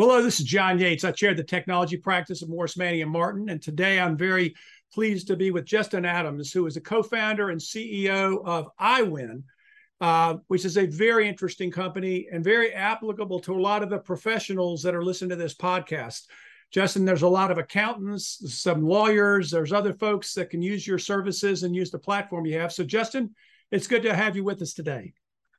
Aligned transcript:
Hello, 0.00 0.22
this 0.22 0.40
is 0.40 0.46
John 0.46 0.78
Yates. 0.78 1.04
I 1.04 1.12
chair 1.12 1.34
the 1.34 1.44
technology 1.44 1.98
practice 1.98 2.42
at 2.42 2.48
Morris 2.48 2.78
Manning 2.78 3.02
and 3.02 3.10
Martin, 3.10 3.50
and 3.50 3.60
today 3.60 4.00
I'm 4.00 4.16
very 4.16 4.54
pleased 4.94 5.26
to 5.26 5.36
be 5.36 5.50
with 5.50 5.66
Justin 5.66 6.06
Adams, 6.06 6.50
who 6.50 6.64
is 6.64 6.78
a 6.78 6.80
co-founder 6.80 7.50
and 7.50 7.60
CEO 7.60 8.42
of 8.42 8.70
Aiwyn, 8.80 9.42
uh, 10.00 10.36
which 10.46 10.64
is 10.64 10.78
a 10.78 10.86
very 10.86 11.28
interesting 11.28 11.70
company 11.70 12.28
and 12.32 12.42
very 12.42 12.72
applicable 12.72 13.40
to 13.40 13.52
a 13.52 13.60
lot 13.60 13.82
of 13.82 13.90
the 13.90 13.98
professionals 13.98 14.82
that 14.84 14.94
are 14.94 15.04
listening 15.04 15.28
to 15.28 15.36
this 15.36 15.54
podcast. 15.54 16.22
Justin, 16.70 17.04
there's 17.04 17.20
a 17.20 17.28
lot 17.28 17.50
of 17.50 17.58
accountants, 17.58 18.54
some 18.58 18.82
lawyers, 18.82 19.50
there's 19.50 19.70
other 19.70 19.92
folks 19.92 20.32
that 20.32 20.48
can 20.48 20.62
use 20.62 20.86
your 20.86 20.98
services 20.98 21.62
and 21.62 21.76
use 21.76 21.90
the 21.90 21.98
platform 21.98 22.46
you 22.46 22.58
have. 22.58 22.72
So, 22.72 22.84
Justin, 22.84 23.34
it's 23.70 23.86
good 23.86 24.04
to 24.04 24.14
have 24.14 24.34
you 24.34 24.44
with 24.44 24.62
us 24.62 24.72
today. 24.72 25.12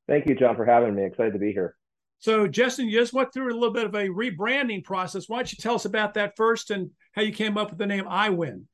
Thank 0.08 0.26
you, 0.26 0.34
John, 0.34 0.56
for 0.56 0.66
having 0.66 0.96
me. 0.96 1.06
Excited 1.06 1.34
to 1.34 1.40
be 1.40 1.52
here. 1.52 1.76
So, 2.22 2.48
Justin, 2.48 2.86
you 2.88 3.00
just 3.00 3.14
went 3.14 3.34
through 3.34 3.52
a 3.52 3.58
little 3.58 3.74
bit 3.74 3.86
of 3.86 3.96
a 3.96 4.08
rebranding 4.08 4.84
process. 4.84 5.28
Why 5.28 5.38
don't 5.38 5.52
you 5.52 5.58
tell 5.60 5.74
us 5.74 5.86
about 5.86 6.14
that 6.14 6.38
first 6.38 6.70
and 6.70 6.92
how 7.14 7.24
you 7.24 7.34
came 7.34 7.58
up 7.58 7.72
with 7.72 7.80
the 7.80 7.88
name 7.88 8.06
Aiwyn? 8.06 8.66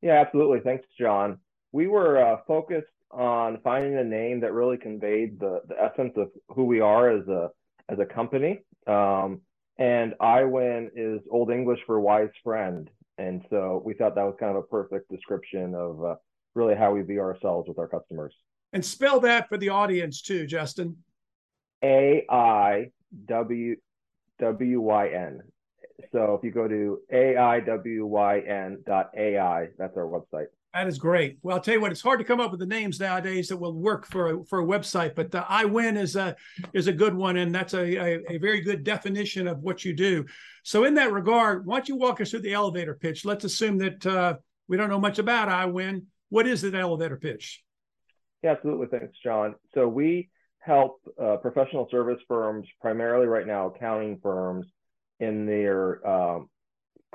Yeah, 0.00 0.20
absolutely. 0.20 0.60
Thanks, 0.60 0.86
John. 0.96 1.38
We 1.72 1.88
were 1.88 2.22
uh, 2.22 2.36
focused 2.46 2.86
on 3.10 3.58
finding 3.64 3.98
a 3.98 4.04
name 4.04 4.40
that 4.40 4.52
really 4.52 4.76
conveyed 4.76 5.40
the, 5.40 5.60
the 5.66 5.74
essence 5.74 6.12
of 6.16 6.28
who 6.54 6.66
we 6.66 6.78
are 6.78 7.10
as 7.10 7.26
a 7.26 7.50
as 7.88 7.98
a 7.98 8.04
company. 8.04 8.60
Um, 8.86 9.40
and 9.78 10.14
Aiwyn 10.20 10.90
is 10.94 11.20
Old 11.32 11.50
English 11.50 11.80
for 11.84 11.98
wise 12.00 12.30
friend, 12.44 12.88
and 13.16 13.44
so 13.50 13.82
we 13.84 13.94
thought 13.94 14.14
that 14.14 14.24
was 14.24 14.36
kind 14.38 14.56
of 14.56 14.62
a 14.62 14.66
perfect 14.66 15.10
description 15.10 15.74
of 15.74 16.04
uh, 16.04 16.14
really 16.54 16.76
how 16.76 16.92
we 16.92 17.02
view 17.02 17.20
ourselves 17.20 17.68
with 17.68 17.78
our 17.80 17.88
customers. 17.88 18.34
And 18.72 18.84
spell 18.84 19.18
that 19.20 19.48
for 19.48 19.56
the 19.56 19.70
audience 19.70 20.22
too, 20.22 20.46
Justin. 20.46 20.96
A 21.82 22.24
I 22.28 22.90
W 23.26 23.76
W 24.40 24.80
Y 24.80 25.08
N. 25.08 25.40
So 26.12 26.34
if 26.34 26.44
you 26.44 26.50
go 26.50 26.68
to 26.68 27.00
aiwyn 27.12 28.84
dot 28.84 29.10
AI, 29.16 29.68
that's 29.78 29.96
our 29.96 30.06
website. 30.06 30.46
That 30.74 30.86
is 30.86 30.98
great. 30.98 31.38
Well, 31.42 31.56
I'll 31.56 31.62
tell 31.62 31.74
you 31.74 31.80
what, 31.80 31.92
it's 31.92 32.02
hard 32.02 32.18
to 32.18 32.24
come 32.24 32.40
up 32.40 32.50
with 32.50 32.60
the 32.60 32.66
names 32.66 33.00
nowadays 33.00 33.48
that 33.48 33.56
will 33.56 33.72
work 33.72 34.06
for 34.06 34.34
a, 34.34 34.44
for 34.44 34.60
a 34.60 34.64
website, 34.64 35.14
but 35.14 35.30
the 35.30 35.40
Aiwyn 35.40 35.96
is 35.96 36.14
a 36.14 36.36
is 36.74 36.86
a 36.86 36.92
good 36.92 37.14
one, 37.14 37.38
and 37.38 37.54
that's 37.54 37.72
a, 37.74 37.96
a, 37.96 38.34
a 38.34 38.38
very 38.38 38.60
good 38.60 38.84
definition 38.84 39.48
of 39.48 39.60
what 39.60 39.84
you 39.84 39.94
do. 39.94 40.26
So, 40.64 40.84
in 40.84 40.94
that 40.94 41.10
regard, 41.10 41.64
why 41.64 41.78
don't 41.78 41.88
you 41.88 41.96
walk 41.96 42.20
us 42.20 42.30
through 42.30 42.42
the 42.42 42.52
elevator 42.52 42.94
pitch? 42.94 43.24
Let's 43.24 43.44
assume 43.44 43.78
that 43.78 44.06
uh, 44.06 44.34
we 44.68 44.76
don't 44.76 44.90
know 44.90 45.00
much 45.00 45.18
about 45.18 45.48
Aiwyn. 45.48 46.04
What 46.28 46.46
is 46.46 46.60
the 46.60 46.78
elevator 46.78 47.16
pitch? 47.16 47.64
Yeah, 48.42 48.52
absolutely. 48.52 48.86
Thanks, 48.86 49.16
John. 49.24 49.54
So 49.74 49.88
we 49.88 50.28
help 50.68 51.00
uh, 51.20 51.36
professional 51.38 51.88
service 51.90 52.20
firms, 52.28 52.66
primarily 52.80 53.26
right 53.26 53.46
now 53.46 53.68
accounting 53.68 54.20
firms, 54.22 54.66
in 55.18 55.46
their 55.46 56.06
um, 56.06 56.48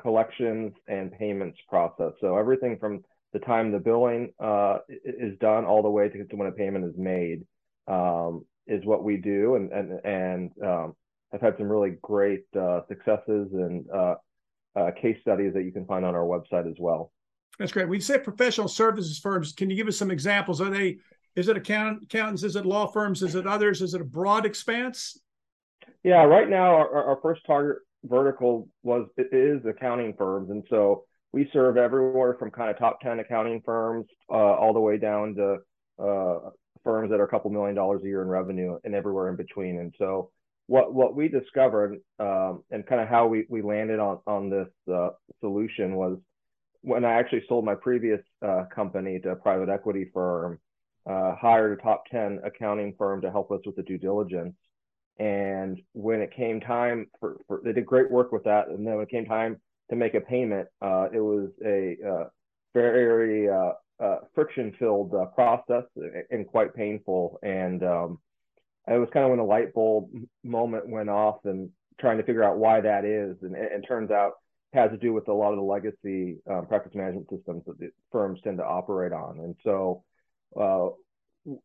collections 0.01 0.73
and 0.87 1.11
payments 1.13 1.57
process. 1.69 2.11
So 2.19 2.35
everything 2.35 2.77
from 2.79 3.03
the 3.31 3.39
time 3.39 3.71
the 3.71 3.79
billing 3.79 4.33
uh, 4.43 4.79
is 4.89 5.37
done 5.39 5.65
all 5.65 5.83
the 5.83 5.89
way 5.89 6.09
to 6.09 6.35
when 6.35 6.47
a 6.47 6.51
payment 6.51 6.83
is 6.85 6.95
made 6.97 7.43
um, 7.87 8.43
is 8.67 8.83
what 8.85 9.03
we 9.03 9.17
do, 9.17 9.55
and 9.55 9.71
and 9.71 9.99
and 10.03 10.51
um, 10.63 10.95
I've 11.33 11.41
had 11.41 11.55
some 11.57 11.67
really 11.67 11.97
great 12.01 12.45
uh, 12.59 12.81
successes 12.87 13.47
and 13.53 13.85
uh, 13.93 14.15
uh, 14.75 14.91
case 14.99 15.17
studies 15.21 15.53
that 15.53 15.63
you 15.63 15.71
can 15.71 15.85
find 15.85 16.03
on 16.05 16.15
our 16.15 16.25
website 16.25 16.69
as 16.69 16.77
well. 16.79 17.11
That's 17.59 17.71
great. 17.71 17.87
We 17.87 17.99
say 17.99 18.17
professional 18.17 18.67
services 18.67 19.19
firms. 19.19 19.53
Can 19.53 19.69
you 19.69 19.75
give 19.75 19.87
us 19.87 19.97
some 19.97 20.11
examples? 20.11 20.59
Are 20.59 20.71
they 20.71 20.97
is 21.35 21.47
it 21.47 21.57
account, 21.57 22.03
accountants? 22.03 22.43
Is 22.43 22.55
it 22.55 22.65
law 22.65 22.85
firms? 22.87 23.23
Is 23.23 23.35
it 23.35 23.47
others? 23.47 23.81
Is 23.81 23.93
it 23.93 24.01
a 24.01 24.05
broad 24.05 24.45
expanse? 24.45 25.19
Yeah, 26.03 26.23
right 26.23 26.49
now 26.49 26.75
our, 26.75 27.03
our 27.09 27.19
first 27.21 27.41
target 27.45 27.77
vertical 28.03 28.67
was 28.83 29.07
is 29.17 29.65
accounting 29.65 30.13
firms, 30.17 30.49
and 30.49 30.63
so 30.69 31.05
we 31.31 31.49
serve 31.51 31.77
everywhere 31.77 32.35
from 32.37 32.51
kind 32.51 32.69
of 32.69 32.77
top 32.77 32.99
ten 33.01 33.19
accounting 33.19 33.61
firms 33.65 34.05
uh, 34.29 34.33
all 34.33 34.73
the 34.73 34.79
way 34.79 34.97
down 34.97 35.35
to 35.35 35.57
uh, 36.03 36.49
firms 36.83 37.09
that 37.09 37.19
are 37.19 37.25
a 37.25 37.29
couple 37.29 37.49
million 37.49 37.75
dollars 37.75 38.01
a 38.03 38.07
year 38.07 38.21
in 38.21 38.27
revenue 38.27 38.77
and 38.83 38.93
everywhere 38.93 39.29
in 39.29 39.35
between. 39.35 39.79
And 39.79 39.93
so 39.97 40.29
what 40.67 40.93
what 40.93 41.15
we 41.15 41.27
discovered 41.27 41.97
um, 42.19 42.63
and 42.71 42.85
kind 42.85 43.01
of 43.01 43.07
how 43.07 43.27
we 43.27 43.45
we 43.49 43.61
landed 43.61 43.99
on 43.99 44.19
on 44.27 44.49
this 44.49 44.67
uh, 44.93 45.09
solution 45.39 45.95
was 45.95 46.17
when 46.81 47.05
I 47.05 47.13
actually 47.13 47.43
sold 47.47 47.65
my 47.65 47.75
previous 47.75 48.19
uh, 48.45 48.65
company 48.73 49.19
to 49.23 49.31
a 49.31 49.35
private 49.35 49.69
equity 49.69 50.09
firm 50.13 50.59
uh, 51.05 51.35
hired 51.35 51.77
a 51.77 51.81
top 51.81 52.05
10 52.11 52.41
accounting 52.43 52.93
firm 52.97 53.21
to 53.21 53.31
help 53.31 53.51
us 53.51 53.61
with 53.65 53.75
the 53.75 53.83
due 53.83 53.97
diligence. 53.97 54.55
And 55.19 55.79
when 55.93 56.21
it 56.21 56.35
came 56.35 56.59
time 56.59 57.07
for, 57.19 57.37
for 57.47 57.61
they 57.63 57.73
did 57.73 57.85
great 57.85 58.09
work 58.09 58.31
with 58.31 58.43
that. 58.45 58.67
And 58.69 58.85
then 58.85 58.95
when 58.95 59.03
it 59.03 59.11
came 59.11 59.25
time 59.25 59.57
to 59.89 59.95
make 59.95 60.15
a 60.15 60.21
payment, 60.21 60.67
uh, 60.81 61.07
it 61.13 61.19
was 61.19 61.49
a 61.63 61.97
uh, 62.07 62.23
very 62.73 63.49
uh, 63.49 63.73
uh, 64.03 64.17
friction 64.33 64.73
filled 64.79 65.13
uh, 65.13 65.25
process 65.25 65.83
and 66.31 66.47
quite 66.47 66.73
painful. 66.73 67.39
And 67.43 67.83
um, 67.83 68.19
it 68.87 68.97
was 68.97 69.09
kind 69.13 69.25
of 69.25 69.29
when 69.29 69.39
a 69.39 69.45
light 69.45 69.73
bulb 69.73 70.09
moment 70.43 70.89
went 70.89 71.09
off 71.09 71.37
and 71.45 71.69
trying 71.99 72.17
to 72.17 72.23
figure 72.23 72.43
out 72.43 72.57
why 72.57 72.81
that 72.81 73.05
is. 73.05 73.37
And 73.41 73.55
it, 73.55 73.85
turns 73.87 74.09
out 74.09 74.33
has 74.73 74.89
to 74.89 74.97
do 74.97 75.13
with 75.13 75.27
a 75.27 75.33
lot 75.33 75.51
of 75.51 75.57
the 75.57 75.63
legacy 75.63 76.37
um, 76.49 76.65
practice 76.65 76.95
management 76.95 77.29
systems 77.29 77.61
that 77.67 77.77
the 77.77 77.91
firms 78.11 78.39
tend 78.43 78.57
to 78.57 78.65
operate 78.65 79.13
on. 79.13 79.39
And 79.39 79.55
so 79.63 80.03
uh, 80.59 80.89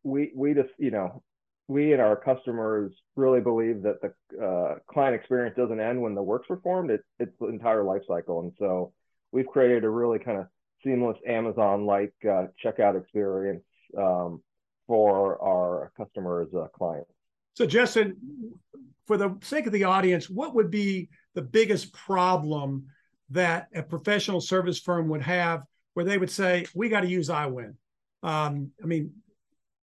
we 0.02 0.32
we 0.34 0.54
just 0.54 0.70
you 0.78 0.90
know 0.90 1.22
we 1.68 1.92
and 1.92 2.00
our 2.00 2.16
customers 2.16 2.92
really 3.14 3.40
believe 3.40 3.82
that 3.82 4.00
the 4.00 4.44
uh, 4.44 4.76
client 4.90 5.14
experience 5.14 5.54
doesn't 5.56 5.80
end 5.80 6.00
when 6.00 6.14
the 6.14 6.22
work's 6.22 6.48
performed. 6.48 6.90
It's 6.90 7.04
it's 7.18 7.32
the 7.38 7.48
entire 7.48 7.84
life 7.84 8.02
cycle, 8.08 8.40
and 8.40 8.52
so 8.58 8.92
we've 9.32 9.46
created 9.46 9.84
a 9.84 9.90
really 9.90 10.18
kind 10.18 10.38
of 10.38 10.46
seamless 10.82 11.18
Amazon-like 11.26 12.14
uh, 12.24 12.46
checkout 12.64 12.98
experience 12.98 13.64
um, 13.96 14.42
for 14.86 15.40
our 15.42 15.92
customers' 15.96 16.48
uh, 16.54 16.66
clients. 16.68 17.10
So, 17.54 17.66
Justin, 17.66 18.16
for 19.06 19.16
the 19.16 19.36
sake 19.42 19.66
of 19.66 19.72
the 19.72 19.84
audience, 19.84 20.30
what 20.30 20.54
would 20.54 20.70
be 20.70 21.08
the 21.34 21.42
biggest 21.42 21.92
problem 21.92 22.86
that 23.30 23.68
a 23.74 23.82
professional 23.82 24.40
service 24.40 24.78
firm 24.78 25.08
would 25.08 25.22
have 25.22 25.62
where 25.94 26.04
they 26.04 26.16
would 26.16 26.30
say, 26.30 26.64
"We 26.74 26.88
got 26.88 27.00
to 27.00 27.08
use 27.08 27.28
Aiwyn"? 27.28 27.74
Um, 28.22 28.72
I 28.82 28.86
mean, 28.86 29.12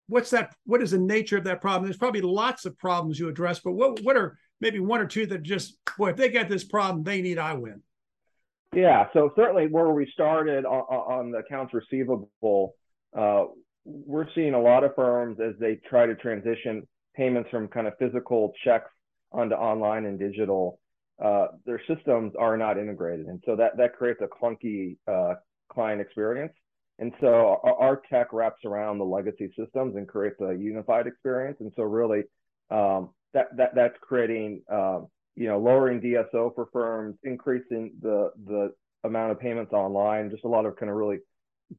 what's 0.08 0.30
that? 0.32 0.54
What 0.66 0.82
is 0.82 0.92
the 0.92 1.00
nature 1.00 1.38
of 1.38 1.44
that 1.46 1.62
problem? 1.62 1.86
There's 1.86 1.98
probably 1.98 2.22
lots 2.22 2.66
of 2.66 2.78
problems 2.78 3.20
you 3.20 3.30
address, 3.30 3.60
but 3.60 3.74
what 3.74 4.00
what 4.02 4.18
are 4.18 4.38
maybe 4.62 4.80
one 4.80 5.02
or 5.02 5.06
two 5.06 5.26
that 5.28 5.44
just 5.44 5.78
boy, 5.98 6.10
if 6.10 6.16
they 6.16 6.30
get 6.30 6.50
this 6.50 6.64
problem, 6.64 7.04
they 7.04 7.22
need 7.22 7.38
Aiwyn. 7.38 7.82
Yeah, 8.74 9.06
so 9.14 9.32
certainly 9.36 9.68
where 9.68 9.90
we 9.90 10.10
started 10.14 10.66
on, 10.66 10.82
on 10.82 11.32
the 11.32 11.40
accounts 11.40 11.74
receivable, 11.74 12.76
uh, 13.16 13.46
we're 13.86 14.26
seeing 14.34 14.56
a 14.56 14.62
lot 14.62 14.84
of 14.84 14.96
firms 14.96 15.38
as 15.40 15.54
they 15.60 15.80
try 15.88 16.08
to 16.08 16.16
transition 16.16 16.88
payments 17.16 17.50
from 17.52 17.68
kind 17.68 17.86
of 17.86 17.94
physical 18.00 18.54
checks 18.64 18.90
onto 19.32 19.54
online 19.54 20.06
and 20.06 20.18
digital. 20.18 20.80
Uh, 21.24 21.48
their 21.66 21.82
systems 21.88 22.34
are 22.40 22.58
not 22.58 22.80
integrated, 22.80 23.28
and 23.28 23.42
so 23.46 23.56
that 23.56 23.78
that 23.78 23.96
creates 23.96 24.20
a 24.22 24.28
clunky 24.28 24.98
uh, 25.08 25.36
client 25.72 26.02
experience. 26.02 26.54
And 27.00 27.12
so 27.20 27.60
our, 27.64 27.76
our, 27.76 28.02
tech 28.10 28.34
wraps 28.34 28.66
around 28.66 29.00
the 29.00 29.04
legacy 29.04 29.52
systems 29.58 29.96
and 29.96 30.08
creates 30.08 30.40
a 30.42 30.54
unified 30.54 31.08
experience. 31.08 31.58
And 31.60 31.72
so 31.76 31.84
really 31.84 32.24
um, 32.70 33.10
that, 33.34 33.56
that 33.58 33.76
that's 33.76 33.96
creating 34.02 34.62
um, 34.72 35.08
you 35.36 35.48
know 35.48 35.60
lowering 35.60 36.02
DSO 36.02 36.54
for 36.54 36.68
firms, 36.72 37.18
increasing 37.24 37.94
the 38.02 38.32
the 38.46 38.74
amount 39.04 39.32
of 39.32 39.40
payments 39.40 39.74
online, 39.74 40.30
just 40.30 40.44
a 40.44 40.48
lot 40.48 40.66
of 40.66 40.76
kind 40.76 40.90
of 40.90 40.96
really 40.96 41.18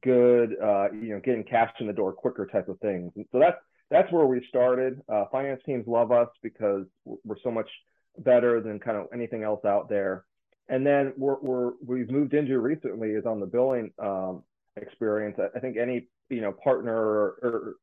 good 0.03 0.55
uh, 0.61 0.91
you 0.91 1.13
know 1.13 1.21
getting 1.23 1.43
cash 1.43 1.71
in 1.79 1.87
the 1.87 1.93
door 1.93 2.11
quicker 2.11 2.45
type 2.45 2.67
of 2.67 2.79
things. 2.79 3.11
And 3.15 3.25
so 3.31 3.39
that's 3.39 3.57
that's 3.89 4.11
where 4.11 4.25
we 4.25 4.45
started. 4.49 5.01
Uh, 5.07 5.25
finance 5.31 5.61
teams 5.65 5.87
love 5.87 6.11
us 6.11 6.29
because 6.41 6.85
we're 7.05 7.39
so 7.43 7.51
much 7.51 7.69
better 8.17 8.61
than 8.61 8.79
kind 8.79 8.97
of 8.97 9.07
anything 9.13 9.43
else 9.43 9.63
out 9.65 9.89
there. 9.89 10.25
And 10.67 10.85
then 10.85 11.13
we're, 11.17 11.39
we're 11.41 11.71
we've 11.85 12.09
moved 12.09 12.33
into 12.33 12.59
recently 12.59 13.09
is 13.09 13.25
on 13.25 13.39
the 13.39 13.45
billing 13.45 13.91
um, 13.99 14.43
experience. 14.77 15.37
I 15.55 15.59
think 15.59 15.77
any 15.77 16.07
you 16.29 16.41
know 16.41 16.51
partner 16.51 16.95
or, 16.95 17.75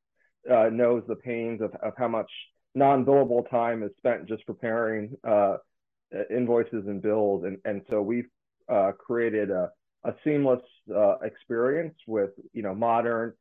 uh, 0.50 0.69
knows 0.71 1.03
the 1.09 1.17
pains 1.17 1.61
of, 1.61 1.73
of 1.83 1.93
how 1.97 2.09
much 2.09 2.31
non-billable 2.75 3.49
time 3.50 3.83
is 3.83 3.91
spent 3.99 4.27
just 4.27 4.44
preparing 4.47 5.15
uh, 5.29 5.56
invoices 6.31 6.87
and 6.87 7.00
bills, 7.03 7.44
and 7.44 7.59
and 7.65 7.83
so 7.91 8.03
we've 8.03 8.29
uh, 8.69 8.93
created 8.99 9.50
a, 9.50 9.71
a 10.05 10.12
seamless 10.25 10.62
uh, 10.94 11.19
experience 11.23 11.94
with 12.06 12.31
you 12.53 12.62
know 12.62 12.75
modern 12.75 13.33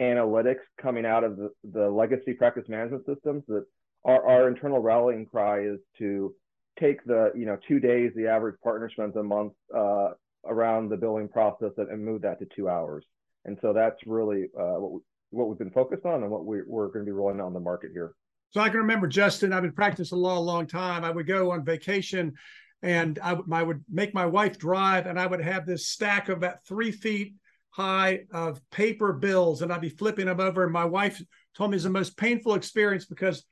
analytics 0.00 0.60
coming 0.80 1.04
out 1.04 1.22
of 1.22 1.36
the, 1.36 1.50
the 1.72 1.88
legacy 1.88 2.32
practice 2.32 2.64
management 2.68 3.04
systems 3.06 3.42
that 3.46 3.64
our, 4.04 4.26
our 4.26 4.48
internal 4.48 4.80
rallying 4.80 5.26
cry 5.26 5.60
is 5.60 5.78
to 5.98 6.34
take 6.80 7.04
the 7.04 7.30
you 7.36 7.44
know 7.44 7.58
two 7.68 7.78
days 7.78 8.10
the 8.16 8.26
average 8.26 8.58
partner 8.62 8.90
spends 8.90 9.14
a 9.16 9.22
month 9.22 9.52
uh, 9.76 10.10
around 10.46 10.88
the 10.88 10.96
billing 10.96 11.28
process 11.28 11.70
and, 11.76 12.04
move 12.04 12.22
that 12.22 12.38
to 12.38 12.46
two 12.54 12.68
hours. 12.68 13.04
And 13.44 13.58
so 13.60 13.72
that's 13.72 13.96
really 14.06 14.44
uh, 14.58 14.78
what, 14.78 14.92
we, 14.92 15.00
what 15.30 15.48
we've 15.48 15.58
been 15.58 15.70
focused 15.70 16.04
on 16.04 16.22
and 16.22 16.30
what 16.30 16.44
we, 16.44 16.62
we're 16.66 16.88
going 16.88 17.04
to 17.04 17.08
be 17.08 17.12
rolling 17.12 17.40
out 17.40 17.46
on 17.46 17.52
the 17.52 17.60
market 17.60 17.90
here. 17.92 18.14
So 18.50 18.60
I 18.60 18.68
can 18.68 18.78
remember, 18.78 19.06
Justin, 19.06 19.52
I've 19.52 19.62
been 19.62 19.72
practicing 19.72 20.18
law 20.18 20.38
a 20.38 20.40
long 20.40 20.66
time. 20.66 21.04
I 21.04 21.10
would 21.10 21.26
go 21.26 21.52
on 21.52 21.64
vacation 21.64 22.34
and 22.82 23.18
I, 23.22 23.38
I 23.50 23.62
would 23.62 23.84
make 23.90 24.12
my 24.12 24.26
wife 24.26 24.58
drive 24.58 25.06
and 25.06 25.18
I 25.18 25.26
would 25.26 25.40
have 25.40 25.66
this 25.66 25.88
stack 25.88 26.28
of 26.28 26.38
about 26.38 26.64
three 26.66 26.90
feet 26.90 27.34
high 27.70 28.24
of 28.32 28.60
paper 28.70 29.12
bills 29.14 29.62
and 29.62 29.72
I'd 29.72 29.80
be 29.80 29.88
flipping 29.88 30.26
them 30.26 30.40
over. 30.40 30.64
And 30.64 30.72
my 30.72 30.84
wife 30.84 31.22
told 31.56 31.70
me 31.70 31.76
it's 31.76 31.84
the 31.84 31.90
most 31.90 32.16
painful 32.16 32.54
experience 32.54 33.06
because 33.06 33.44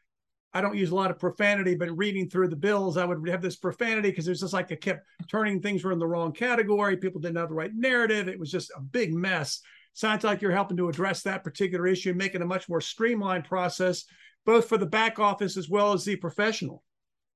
I 0.53 0.61
don't 0.61 0.77
use 0.77 0.91
a 0.91 0.95
lot 0.95 1.11
of 1.11 1.19
profanity, 1.19 1.77
but 1.77 1.97
reading 1.97 2.29
through 2.29 2.49
the 2.49 2.57
bills, 2.57 2.97
I 2.97 3.05
would 3.05 3.29
have 3.29 3.43
this 3.43 3.57
profanity 3.57 4.11
because 4.11 4.27
it 4.27 4.33
was 4.33 4.41
just 4.41 4.53
like 4.53 4.73
I 4.73 4.75
kept 4.75 5.07
turning 5.29 5.61
things 5.61 5.85
were 5.85 5.93
in 5.93 6.01
the 6.01 6.07
wrong 6.07 6.33
category. 6.33 6.97
People 6.97 7.21
didn't 7.21 7.37
have 7.37 7.51
the 7.51 7.55
right 7.55 7.75
narrative. 7.75 8.29
It 8.29 8.39
was 8.39 8.51
just 8.51 8.73
a 8.77 8.81
big 8.81 9.13
mess. 9.15 9.61
Sounds 9.93 10.25
like 10.25 10.43
you're 10.43 10.51
helping 10.51 10.77
to 10.79 10.89
address 10.89 11.23
that 11.23 11.45
particular 11.45 11.87
issue, 11.87 12.15
making 12.15 12.43
a 12.43 12.47
much 12.47 12.69
more 12.69 12.81
streamlined 12.81 13.45
process, 13.45 14.05
both 14.45 14.69
for 14.69 14.77
the 14.77 14.87
back 14.87 15.19
office 15.19 15.57
as 15.57 15.69
well 15.69 15.93
as 15.93 16.05
the 16.05 16.17
professional. 16.17 16.83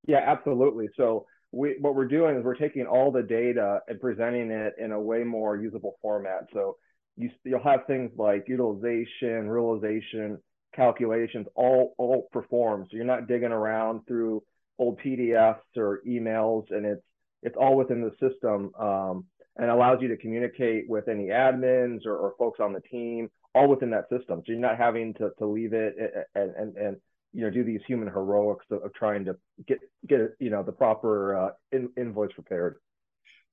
Yeah, 0.07 0.23
absolutely. 0.25 0.89
So 0.97 1.27
we, 1.53 1.77
what 1.81 1.95
we're 1.95 2.09
doing 2.09 2.37
is 2.37 2.45
we're 2.45 2.55
taking 2.55 2.87
all 2.87 3.13
the 3.13 3.23
data 3.23 3.81
and 3.89 4.01
presenting 4.01 4.51
it 4.51 4.75
in 4.79 4.93
a 4.93 5.01
way 5.01 5.23
more 5.23 5.57
usable 5.57 5.97
format. 6.03 6.49
So 6.53 6.77
you, 7.17 7.31
you'll 7.45 7.63
have 7.63 7.87
things 7.87 8.11
like 8.17 8.45
utilization, 8.49 9.49
realization, 9.49 10.39
calculations 10.75 11.47
all 11.55 11.95
all 11.99 12.29
performed. 12.33 12.89
So 12.91 12.97
you're 12.97 13.07
not 13.07 13.29
digging 13.29 13.53
around 13.53 14.07
through 14.07 14.43
old 14.79 15.01
PDFs 15.01 15.77
or 15.77 16.01
emails, 16.07 16.65
and 16.71 16.85
it's 16.85 17.03
it's 17.43 17.57
all 17.59 17.77
within 17.77 18.01
the 18.01 18.13
system 18.21 18.73
um, 18.79 19.25
and 19.57 19.71
allows 19.71 19.99
you 20.01 20.09
to 20.09 20.17
communicate 20.17 20.89
with 20.89 21.09
any 21.09 21.27
admins 21.27 22.07
or, 22.07 22.17
or, 22.17 22.35
folks 22.39 22.59
on 22.59 22.73
the 22.73 22.81
team, 22.81 23.31
all 23.55 23.69
within 23.69 23.91
that 23.91 24.09
system. 24.09 24.43
So 24.45 24.53
you're 24.53 24.59
not 24.59 24.79
having 24.79 25.15
to 25.15 25.31
to 25.39 25.47
leave 25.47 25.73
it 25.73 25.95
and 26.35 26.55
and, 26.57 26.77
and 26.77 26.97
you 27.33 27.43
know 27.43 27.51
do 27.51 27.65
these 27.65 27.81
human 27.87 28.09
heroics 28.09 28.67
of, 28.71 28.83
of 28.83 28.95
trying 28.95 29.25
to 29.27 29.37
get 29.67 29.79
get 30.07 30.21
you 30.39 30.51
know 30.51 30.63
the 30.63 30.73
proper 30.73 31.37
uh, 31.37 31.51
in, 31.73 31.91
invoice 31.97 32.33
prepared. 32.33 32.77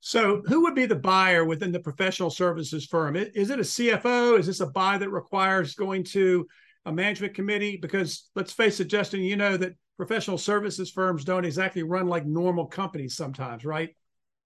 So, 0.03 0.41
who 0.47 0.63
would 0.63 0.73
be 0.73 0.87
the 0.87 0.95
buyer 0.95 1.45
within 1.45 1.71
the 1.71 1.79
professional 1.79 2.31
services 2.31 2.87
firm? 2.87 3.15
Is 3.15 3.51
it 3.51 3.59
a 3.59 3.63
CFO? 3.63 4.39
Is 4.39 4.47
this 4.47 4.59
a 4.59 4.65
buy 4.65 4.97
that 4.97 5.11
requires 5.11 5.75
going 5.75 6.03
to 6.05 6.47
a 6.85 6.91
management 6.91 7.33
committee? 7.33 7.77
Because 7.77 8.29
let's 8.35 8.51
face 8.51 8.79
it, 8.79 8.85
Justin, 8.85 9.21
you 9.21 9.35
know 9.35 9.57
that 9.57 9.75
professional 9.97 10.37
services 10.37 10.89
firms 10.89 11.23
don't 11.23 11.45
exactly 11.45 11.83
run 11.83 12.07
like 12.07 12.25
normal 12.25 12.65
companies 12.65 13.15
sometimes, 13.15 13.63
right? 13.65 13.95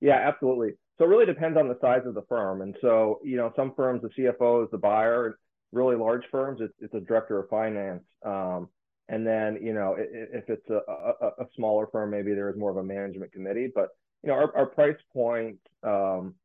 Yeah, 0.02 0.16
absolutely. 0.16 0.74
So 0.98 1.06
it 1.06 1.08
really 1.08 1.26
depends 1.26 1.58
on 1.58 1.68
the 1.68 1.78
size 1.82 2.02
of 2.06 2.14
the 2.14 2.24
firm. 2.30 2.62
And 2.62 2.76
so, 2.82 3.20
you 3.24 3.38
know, 3.38 3.52
some 3.56 3.74
firms, 3.76 4.02
the 4.02 4.10
CFO 4.10 4.64
is 4.64 4.72
the 4.72 4.78
buyer. 4.78 5.38
Really 5.72 5.96
large 5.96 6.24
firms, 6.32 6.62
it's, 6.62 6.74
it's 6.80 6.94
a 6.94 7.02
director 7.02 7.40
of 7.40 7.50
finance. 7.50 8.04
Um, 8.26 8.70
and 9.10 9.26
then, 9.26 9.60
you 9.62 9.74
know, 9.74 9.96
if 9.98 10.50
it's 10.50 10.70
a, 10.70 10.80
a, 10.90 11.28
a, 11.44 11.46
smaller 11.56 11.88
firm, 11.92 12.12
maybe 12.12 12.34
there 12.34 12.50
is 12.50 12.58
more 12.58 12.72
of 12.72 12.78
a 12.78 12.84
management 12.84 13.32
committee. 13.32 13.72
But, 13.74 13.90
you 14.24 14.30
know, 14.30 14.36
our, 14.36 14.56
our 14.56 14.66
price 14.66 14.96
point 15.14 15.58
um, 15.84 16.36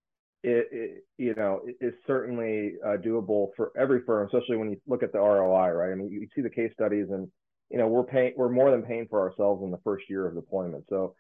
it, 0.43 0.69
it, 0.73 1.05
you 1.19 1.35
know 1.35 1.61
is 1.81 1.93
certainly 2.07 2.75
uh, 2.85 2.97
doable 2.97 3.49
for 3.57 3.73
every 3.77 4.03
firm, 4.07 4.27
especially 4.27 4.57
when 4.57 4.71
you 4.71 4.81
look 4.87 5.03
at 5.03 5.13
the 5.13 5.19
ROI, 5.19 5.71
right? 5.71 5.93
I 5.93 5.95
mean, 5.95 6.11
you, 6.11 6.27
see 6.35 6.43
the 6.43 6.51
case 6.51 6.73
studies, 6.73 7.07
and 7.11 7.29
you 7.71 7.79
know 7.79 7.87
we're 7.89 8.05
paying 8.05 8.33
we're 8.37 8.49
more 8.49 8.71
than 8.71 8.83
paying 8.83 9.07
for 9.09 9.21
ourselves 9.21 9.63
in 9.63 9.71
the 9.71 9.81
first 9.85 10.05
year 10.09 10.27
of 10.27 10.35
deployment. 10.35 10.85
So, 10.89 11.15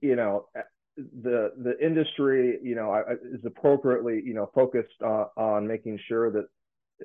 you 0.00 0.16
know, 0.16 0.46
the 0.96 1.52
the 1.62 1.74
industry, 1.80 2.58
you 2.62 2.74
know, 2.74 3.04
is 3.22 3.44
appropriately 3.44 4.20
you 4.24 4.34
know 4.34 4.50
focused 4.54 5.02
on, 5.02 5.26
on 5.36 5.66
making 5.68 6.00
sure 6.08 6.30
that 6.32 6.46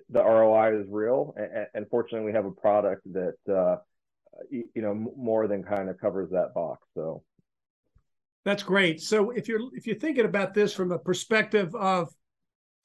the 0.09 0.23
ROI 0.23 0.79
is 0.79 0.87
real, 0.89 1.35
and, 1.37 1.67
and 1.75 1.85
fortunately, 1.89 2.25
we 2.25 2.33
have 2.33 2.45
a 2.45 2.51
product 2.51 3.03
that 3.13 3.35
uh, 3.53 3.77
you 4.49 4.81
know 4.81 4.95
more 5.15 5.47
than 5.47 5.63
kind 5.63 5.89
of 5.89 5.99
covers 5.99 6.29
that 6.31 6.53
box. 6.55 6.81
So. 6.95 7.23
That's 8.43 8.63
great. 8.63 9.01
So 9.01 9.31
if 9.31 9.47
you're 9.47 9.61
if 9.73 9.85
you're 9.85 9.95
thinking 9.95 10.25
about 10.25 10.53
this 10.53 10.73
from 10.73 10.91
a 10.91 10.99
perspective 10.99 11.73
of 11.75 12.09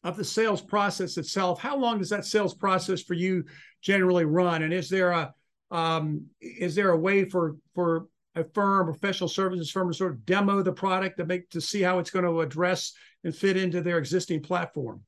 of 0.05 0.17
the 0.17 0.25
sales 0.25 0.61
process 0.61 1.17
itself, 1.17 1.61
how 1.61 1.77
long 1.77 1.99
does 1.99 2.11
that 2.11 2.25
sales 2.25 2.55
process 2.55 3.03
for 3.03 3.15
you 3.15 3.45
generally 3.81 4.25
run? 4.25 4.63
And 4.63 4.73
is 4.73 4.89
there 4.89 5.11
a 5.11 5.33
um, 5.71 6.27
is 6.41 6.75
there 6.75 6.91
a 6.91 6.97
way 6.97 7.25
for 7.25 7.57
for 7.75 8.07
a 8.35 8.45
firm, 8.53 8.87
professional 8.87 9.29
services 9.29 9.71
firm, 9.71 9.91
to 9.91 9.97
sort 9.97 10.13
of 10.13 10.27
demo 10.27 10.63
the 10.63 10.73
product 10.73 11.17
to 11.19 11.25
make 11.25 11.49
to 11.51 11.61
see 11.61 11.81
how 11.81 11.99
it's 11.99 12.11
going 12.11 12.25
to 12.25 12.41
address 12.43 12.93
and 13.25 13.35
fit 13.35 13.57
into 13.57 13.81
their 13.81 13.99
existing 13.99 14.43
platform? 14.43 15.03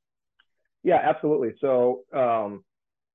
Yeah, 0.83 1.01
absolutely. 1.03 1.53
So 1.61 2.05
um, 2.15 2.65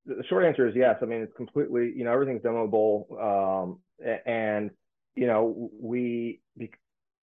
the 0.05 0.23
short 0.29 0.45
answer 0.45 0.67
is 0.67 0.75
yes. 0.75 0.97
I 1.01 1.05
mean, 1.05 1.21
it's 1.21 1.33
completely 1.35 1.93
you 1.95 2.03
know 2.03 2.13
everything's 2.13 2.43
demoable, 2.43 3.05
um, 3.19 3.79
and 4.25 4.69
you 5.15 5.25
know 5.25 5.71
we 5.81 6.41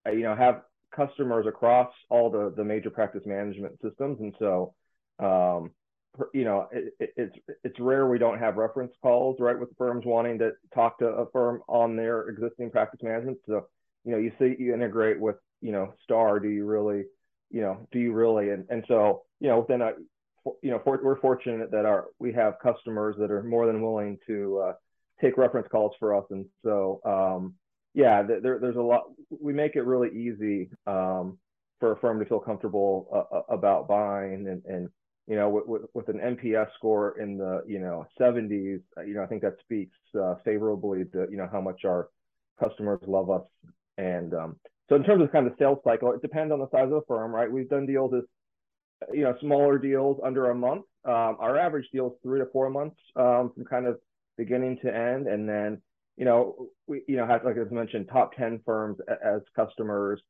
you 0.06 0.22
know 0.22 0.34
have 0.34 0.62
customers 0.94 1.46
across 1.46 1.92
all 2.10 2.30
the 2.30 2.52
the 2.56 2.64
major 2.64 2.90
practice 2.90 3.22
management 3.26 3.78
systems, 3.82 4.18
and 4.20 4.34
so 4.38 4.74
um, 5.18 5.70
you 6.32 6.44
know 6.44 6.68
it, 6.72 6.94
it, 7.00 7.14
it's 7.16 7.36
it's 7.64 7.80
rare 7.80 8.06
we 8.06 8.18
don't 8.18 8.38
have 8.38 8.56
reference 8.56 8.92
calls 9.02 9.36
right 9.40 9.58
with 9.58 9.70
firms 9.78 10.04
wanting 10.04 10.38
to 10.38 10.52
talk 10.74 10.98
to 10.98 11.06
a 11.06 11.30
firm 11.30 11.62
on 11.68 11.96
their 11.96 12.28
existing 12.28 12.70
practice 12.70 13.00
management. 13.02 13.38
So 13.46 13.66
you 14.04 14.12
know 14.12 14.18
you 14.18 14.32
see 14.38 14.54
you 14.58 14.74
integrate 14.74 15.20
with 15.20 15.36
you 15.60 15.72
know 15.72 15.94
Star. 16.04 16.38
Do 16.40 16.48
you 16.48 16.64
really 16.64 17.04
you 17.50 17.60
know 17.60 17.86
do 17.92 17.98
you 17.98 18.12
really 18.12 18.50
and 18.50 18.66
and 18.70 18.84
so 18.88 19.22
you 19.40 19.48
know 19.48 19.60
within 19.60 19.82
a 19.82 19.92
you 20.60 20.70
know 20.70 20.80
for, 20.84 21.00
we're 21.02 21.20
fortunate 21.20 21.70
that 21.70 21.86
our 21.86 22.06
we 22.18 22.32
have 22.32 22.54
customers 22.62 23.16
that 23.18 23.30
are 23.30 23.42
more 23.42 23.66
than 23.66 23.82
willing 23.82 24.18
to 24.26 24.58
uh, 24.58 24.72
take 25.20 25.36
reference 25.36 25.68
calls 25.70 25.92
for 25.98 26.16
us, 26.16 26.24
and 26.30 26.46
so 26.64 27.00
um, 27.04 27.54
yeah, 27.94 28.22
there, 28.22 28.58
there's 28.58 28.76
a 28.76 28.80
lot. 28.80 29.04
We 29.40 29.52
make 29.52 29.76
it 29.76 29.82
really 29.82 30.08
easy 30.08 30.70
um, 30.86 31.38
for 31.80 31.92
a 31.92 31.96
firm 31.96 32.18
to 32.20 32.24
feel 32.24 32.40
comfortable 32.40 33.08
uh, 33.12 33.36
uh 33.36 33.42
about 33.54 33.88
buying, 33.88 34.48
and, 34.48 34.62
and 34.64 34.88
you 35.26 35.36
know, 35.36 35.48
with, 35.48 35.82
with, 35.94 36.08
an 36.08 36.18
NPS 36.18 36.68
score 36.76 37.18
in 37.20 37.38
the 37.38 37.62
you 37.66 37.78
know 37.78 38.06
70s, 38.20 38.80
uh, 38.96 39.02
you 39.02 39.14
know, 39.14 39.22
I 39.22 39.26
think 39.26 39.42
that 39.42 39.56
speaks 39.60 39.96
uh, 40.20 40.34
favorably 40.44 41.04
to 41.12 41.26
you 41.30 41.36
know 41.36 41.48
how 41.50 41.60
much 41.60 41.84
our 41.84 42.08
customers 42.62 43.00
love 43.06 43.30
us. 43.30 43.42
And 43.98 44.34
um, 44.34 44.56
so, 44.88 44.96
in 44.96 45.04
terms 45.04 45.22
of 45.22 45.30
kind 45.30 45.46
of 45.46 45.52
sales 45.58 45.78
cycle, 45.84 46.12
it 46.12 46.22
depends 46.22 46.52
on 46.52 46.58
the 46.58 46.70
size 46.70 46.84
of 46.84 46.90
the 46.90 47.02
firm, 47.06 47.34
right? 47.34 47.50
We've 47.50 47.68
done 47.68 47.86
deals 47.86 48.12
as 48.14 48.24
you 49.12 49.22
know 49.24 49.34
smaller 49.40 49.78
deals 49.78 50.20
under 50.24 50.50
a 50.50 50.54
month. 50.54 50.84
Um, 51.04 51.36
our 51.40 51.58
average 51.58 51.88
deal 51.92 52.06
is 52.06 52.12
three 52.22 52.40
to 52.40 52.46
four 52.52 52.70
months 52.70 52.96
um, 53.16 53.52
from 53.54 53.64
kind 53.64 53.86
of 53.86 53.98
beginning 54.36 54.78
to 54.82 54.94
end, 54.94 55.26
and 55.26 55.48
then 55.48 55.82
you 56.16 56.24
know, 56.24 56.68
we, 56.86 57.02
you 57.08 57.16
know, 57.16 57.26
have, 57.26 57.44
like 57.44 57.56
I 57.56 57.74
mentioned, 57.74 58.08
top 58.12 58.34
10 58.36 58.60
firms 58.64 58.98
as 59.08 59.40
customers, 59.56 60.20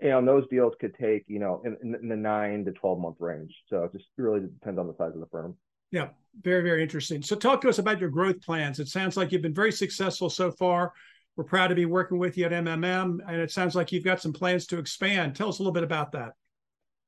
you 0.00 0.10
know, 0.10 0.18
and 0.18 0.28
those 0.28 0.46
deals 0.48 0.74
could 0.80 0.94
take, 1.00 1.24
you 1.28 1.38
know, 1.38 1.62
in, 1.64 1.94
in 1.94 2.08
the 2.08 2.16
nine 2.16 2.64
to 2.64 2.72
12 2.72 2.98
month 2.98 3.16
range. 3.20 3.54
So 3.68 3.84
it 3.84 3.92
just 3.92 4.06
really 4.18 4.40
depends 4.40 4.78
on 4.78 4.86
the 4.86 4.94
size 4.98 5.14
of 5.14 5.20
the 5.20 5.26
firm. 5.26 5.56
Yeah, 5.90 6.08
very, 6.42 6.62
very 6.62 6.82
interesting. 6.82 7.22
So 7.22 7.36
talk 7.36 7.60
to 7.62 7.68
us 7.68 7.78
about 7.78 8.00
your 8.00 8.10
growth 8.10 8.40
plans. 8.42 8.80
It 8.80 8.88
sounds 8.88 9.16
like 9.16 9.32
you've 9.32 9.42
been 9.42 9.54
very 9.54 9.72
successful 9.72 10.28
so 10.28 10.50
far. 10.50 10.92
We're 11.36 11.44
proud 11.44 11.68
to 11.68 11.74
be 11.74 11.86
working 11.86 12.18
with 12.18 12.36
you 12.36 12.46
at 12.46 12.52
MMM, 12.52 13.18
and 13.26 13.36
it 13.40 13.50
sounds 13.50 13.74
like 13.74 13.90
you've 13.90 14.04
got 14.04 14.20
some 14.20 14.32
plans 14.32 14.66
to 14.68 14.78
expand. 14.78 15.34
Tell 15.34 15.48
us 15.48 15.58
a 15.58 15.62
little 15.62 15.72
bit 15.72 15.82
about 15.82 16.12
that. 16.12 16.32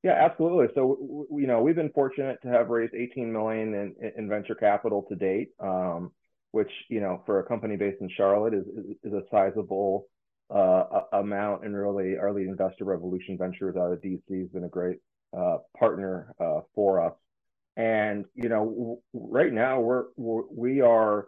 Yeah, 0.03 0.13
absolutely. 0.13 0.67
So, 0.75 1.25
you 1.31 1.47
know, 1.47 1.61
we've 1.61 1.75
been 1.75 1.91
fortunate 1.91 2.41
to 2.43 2.49
have 2.49 2.69
raised 2.69 2.93
18 2.93 3.31
million 3.31 3.73
in, 3.73 4.11
in 4.17 4.29
venture 4.29 4.55
capital 4.55 5.05
to 5.09 5.15
date. 5.15 5.49
Um, 5.59 6.11
which 6.51 6.71
you 6.89 7.01
know 7.01 7.21
for 7.25 7.39
a 7.39 7.43
company 7.43 7.75
based 7.75 8.01
in 8.01 8.09
Charlotte 8.15 8.53
is 8.53 8.65
is, 9.03 9.13
a 9.13 9.21
sizable 9.31 10.07
uh, 10.53 11.01
amount. 11.13 11.65
And 11.65 11.75
really, 11.75 12.17
our 12.17 12.33
lead 12.33 12.47
investor, 12.47 12.85
Revolution 12.85 13.37
Ventures 13.37 13.75
out 13.75 13.91
of 13.91 14.01
DC, 14.01 14.21
has 14.29 14.49
been 14.49 14.63
a 14.63 14.69
great 14.69 14.97
uh, 15.37 15.57
partner 15.77 16.33
uh, 16.39 16.61
for 16.73 17.05
us. 17.05 17.13
And 17.75 18.25
you 18.33 18.49
know, 18.49 19.01
right 19.13 19.53
now 19.53 19.79
we're, 19.79 20.05
we're 20.15 20.43
we 20.51 20.81
are 20.81 21.27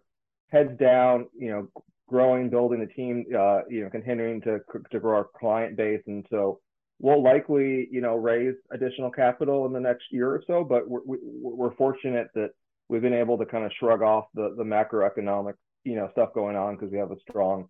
heads 0.52 0.78
down, 0.80 1.28
you 1.38 1.52
know, 1.52 1.68
growing, 2.08 2.50
building 2.50 2.80
the 2.80 2.88
team, 2.88 3.26
uh, 3.38 3.62
you 3.70 3.84
know, 3.84 3.90
continuing 3.90 4.42
to 4.42 4.60
to 4.92 5.00
grow 5.00 5.18
our 5.18 5.28
client 5.40 5.78
base, 5.78 6.02
and 6.08 6.26
so 6.30 6.60
we'll 7.00 7.24
likely, 7.24 7.88
you 7.92 8.02
know, 8.02 8.16
raise 8.16 8.56
additional 8.72 9.12
capital 9.12 9.66
in 9.66 9.74
the 9.74 9.80
next 9.80 10.06
year 10.12 10.30
or 10.30 10.44
so. 10.48 10.64
But 10.64 10.90
we're 10.90 11.02
we're 11.06 11.76
fortunate 11.76 12.28
that 12.36 12.50
we've 12.89 13.01
been 13.01 13.13
able 13.13 13.38
to 13.38 13.46
kind 13.46 13.63
of 13.63 13.72
shrug 13.79 14.01
off 14.01 14.25
the 14.34 14.53
the 14.58 14.63
macroeconomic 14.63 15.53
you 15.84 15.96
know 15.96 16.10
stuff 16.12 16.34
going 16.34 16.55
on 16.55 16.75
because 16.75 16.91
we 16.91 16.98
have 16.98 17.12
a 17.12 17.19
strong 17.29 17.67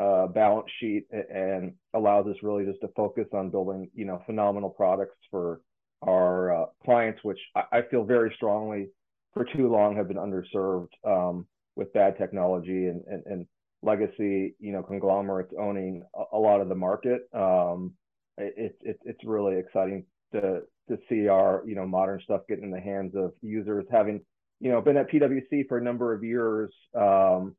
uh, 0.00 0.26
balance 0.28 0.68
sheet 0.78 1.04
and 1.10 1.74
allows 1.94 2.26
us 2.26 2.36
really 2.42 2.64
just 2.64 2.80
to 2.80 2.88
focus 2.96 3.26
on 3.32 3.50
building 3.50 3.90
you 3.94 4.04
know 4.04 4.22
phenomenal 4.24 4.70
products 4.70 5.16
for 5.30 5.60
our 6.02 6.62
uh, 6.62 6.66
clients, 6.84 7.20
which 7.22 7.38
I, 7.54 7.62
I, 7.72 7.82
feel 7.90 8.04
very 8.04 8.32
strongly 8.36 8.88
for 9.34 9.44
too 9.44 9.70
long 9.70 9.96
have 9.96 10.08
been 10.08 10.16
underserved 10.16 10.88
um, 11.04 11.46
with 11.76 11.92
bad 11.92 12.16
technology 12.16 12.86
and, 12.86 13.02
and, 13.06 13.22
and 13.26 13.46
legacy 13.82 14.54
you 14.58 14.72
know 14.72 14.82
conglomerates 14.82 15.52
owning 15.58 16.02
a, 16.14 16.36
a 16.36 16.38
lot 16.38 16.60
of 16.60 16.68
the 16.68 16.74
market. 16.74 17.22
Um, 17.34 17.94
it, 18.38 18.76
it, 18.80 18.98
it's 19.04 19.24
really 19.24 19.58
exciting 19.58 20.04
to 20.32 20.62
to 20.88 20.98
see 21.08 21.28
our 21.28 21.62
you 21.66 21.74
know 21.74 21.86
modern 21.86 22.20
stuff 22.22 22.42
get 22.48 22.60
in 22.60 22.70
the 22.70 22.80
hands 22.80 23.14
of 23.16 23.32
users 23.42 23.84
having 23.90 24.20
you 24.60 24.70
know, 24.70 24.80
been 24.80 24.96
at 24.96 25.10
PwC 25.10 25.66
for 25.68 25.78
a 25.78 25.82
number 25.82 26.12
of 26.12 26.22
years, 26.22 26.70
um, 26.94 27.56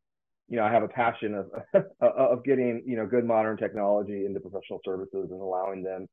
you 0.48 0.58
know, 0.58 0.64
I 0.64 0.72
have 0.72 0.84
a 0.84 0.88
passion 0.88 1.34
of 1.74 1.84
of 2.02 2.44
getting 2.44 2.84
you 2.86 2.98
know 2.98 3.08
good 3.08 3.26
modern 3.26 3.58
technology 3.58 4.26
into 4.26 4.40
professional 4.40 4.82
services 4.86 5.30
and 5.32 5.42
allowing 5.42 5.82
them. 5.84 6.08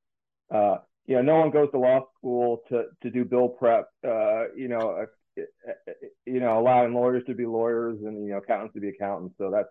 Uh, 0.52 0.76
you 1.06 1.16
know, 1.16 1.22
no 1.22 1.36
one 1.40 1.50
goes 1.50 1.70
to 1.72 1.78
law 1.78 2.06
school 2.16 2.62
to 2.68 2.84
to 3.02 3.10
do 3.10 3.24
bill 3.24 3.48
prep. 3.48 3.88
Uh, 4.06 4.44
you 4.56 4.68
know, 4.68 5.06
uh, 5.36 5.92
you 6.24 6.40
know, 6.40 6.58
allowing 6.58 6.94
lawyers 6.94 7.24
to 7.26 7.34
be 7.34 7.46
lawyers 7.46 7.98
and 8.02 8.24
you 8.24 8.30
know 8.30 8.38
accountants 8.38 8.74
to 8.74 8.80
be 8.80 8.88
accountants. 8.88 9.34
So 9.38 9.50
that's 9.50 9.68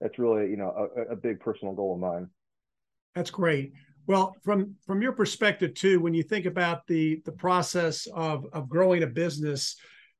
that's 0.00 0.18
really 0.18 0.48
you 0.48 0.56
know 0.56 0.90
a, 0.96 1.12
a 1.12 1.16
big 1.16 1.40
personal 1.40 1.74
goal 1.74 1.94
of 1.94 2.00
mine. 2.00 2.30
That's 3.14 3.30
great. 3.30 3.72
Well, 4.06 4.34
from 4.42 4.76
from 4.86 5.02
your 5.02 5.12
perspective 5.12 5.74
too, 5.74 6.00
when 6.00 6.14
you 6.14 6.22
think 6.22 6.46
about 6.46 6.86
the 6.86 7.20
the 7.26 7.32
process 7.32 8.06
of 8.14 8.46
of 8.54 8.68
growing 8.70 9.02
a 9.02 9.06
business, 9.06 9.76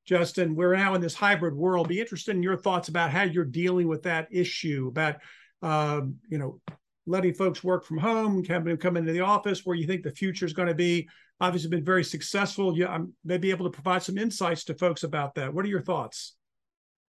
Justin, 0.09 0.55
we're 0.55 0.75
now 0.75 0.95
in 0.95 1.03
this 1.03 1.13
hybrid 1.15 1.55
world. 1.55 1.87
Be 1.87 2.01
interested 2.01 2.35
in 2.35 2.43
your 2.43 2.57
thoughts 2.57 2.89
about 2.89 3.11
how 3.11 3.25
you're 3.25 3.45
dealing 3.45 3.89
with 3.89 4.05
that 4.05 4.27
issue 4.31 4.89
about 4.89 5.17
um, 5.61 6.17
you 6.31 6.39
know 6.39 6.63
letting 7.07 7.35
folks 7.35 7.63
work 7.63 7.85
from 7.85 7.99
home, 7.99 8.43
them 8.43 8.77
come 8.79 8.97
into 8.97 9.13
the 9.13 9.21
office, 9.21 9.67
where 9.67 9.77
you 9.77 9.87
think 9.87 10.03
the 10.03 10.11
future 10.11 10.47
is 10.47 10.55
going 10.55 10.69
to 10.69 10.75
be. 10.75 11.07
Obviously, 11.43 11.69
been 11.69 11.85
very 11.85 12.03
successful. 12.03 12.75
You 12.75 12.87
I 12.87 13.01
may 13.23 13.37
be 13.37 13.51
able 13.51 13.71
to 13.71 13.71
provide 13.71 14.03
some 14.03 14.17
insights 14.17 14.65
to 14.65 14.75
folks 14.75 15.03
about 15.03 15.35
that. 15.35 15.53
What 15.53 15.67
are 15.67 15.69
your 15.69 15.83
thoughts? 15.83 16.37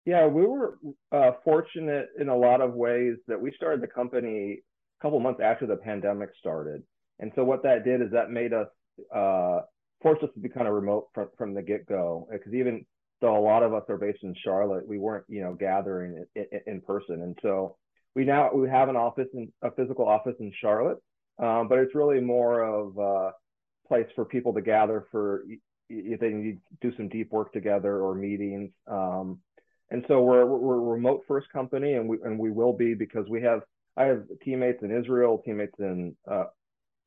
Yeah, 0.05 0.25
we 0.25 0.47
were 0.47 0.79
uh, 1.11 1.33
fortunate 1.43 2.07
in 2.19 2.29
a 2.29 2.35
lot 2.35 2.59
of 2.59 2.73
ways 2.73 3.17
that 3.27 3.39
we 3.39 3.51
started 3.51 3.81
the 3.81 3.87
company 3.87 4.63
a 4.99 5.03
couple 5.03 5.19
months 5.19 5.41
after 5.43 5.67
the 5.67 5.75
pandemic 5.75 6.29
started. 6.39 6.81
And 7.19 7.31
so 7.35 7.43
what 7.43 7.61
that 7.61 7.85
did 7.85 8.01
is 8.01 8.09
that 8.13 8.31
made 8.31 8.51
us 8.51 8.67
uh, 9.13 9.59
forced 10.01 10.23
us 10.23 10.29
to 10.33 10.39
be 10.39 10.49
kind 10.49 10.67
of 10.67 10.73
remote 10.73 11.07
from, 11.13 11.29
from 11.37 11.53
the 11.53 11.61
get 11.61 11.85
go. 11.87 12.27
Because 12.31 12.53
even 12.53 12.85
though 13.21 13.37
a 13.37 13.41
lot 13.41 13.63
of 13.63 13.73
us 13.73 13.83
are 13.89 13.97
based 13.97 14.23
in 14.23 14.33
Charlotte, 14.43 14.87
we 14.87 14.97
weren't 14.97 15.25
you 15.27 15.41
know 15.41 15.53
gathering 15.53 16.25
in, 16.35 16.45
in, 16.51 16.61
in 16.67 16.81
person. 16.81 17.21
And 17.21 17.37
so 17.41 17.77
we 18.15 18.25
now 18.25 18.51
we 18.53 18.69
have 18.69 18.89
an 18.89 18.95
office 18.95 19.27
in 19.33 19.51
a 19.61 19.71
physical 19.71 20.07
office 20.07 20.35
in 20.39 20.51
Charlotte, 20.59 20.97
um, 21.37 21.67
but 21.67 21.79
it's 21.79 21.95
really 21.95 22.21
more 22.21 22.61
of 22.63 22.97
a 22.97 23.31
place 23.87 24.07
for 24.15 24.25
people 24.25 24.53
to 24.53 24.61
gather 24.61 25.05
for 25.11 25.43
if 25.89 26.19
they 26.19 26.29
need 26.29 26.59
to 26.81 26.89
do 26.89 26.95
some 26.95 27.09
deep 27.09 27.31
work 27.31 27.51
together 27.51 27.99
or 27.99 28.13
meetings. 28.13 28.71
Um, 28.87 29.39
and 29.91 30.05
so 30.07 30.21
we're 30.21 30.45
we're 30.45 30.75
a 30.75 30.79
remote 30.79 31.23
first 31.27 31.49
company, 31.51 31.93
and 31.93 32.07
we 32.07 32.17
and 32.23 32.37
we 32.37 32.51
will 32.51 32.73
be 32.73 32.93
because 32.93 33.27
we 33.27 33.41
have 33.41 33.61
I 33.97 34.05
have 34.05 34.23
teammates 34.43 34.83
in 34.83 34.95
Israel, 34.95 35.41
teammates 35.43 35.73
in 35.79 36.15
uh, 36.29 36.45